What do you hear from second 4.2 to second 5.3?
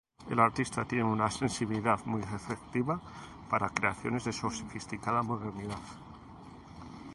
de sofisticada